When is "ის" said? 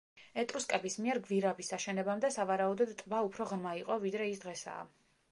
4.33-4.41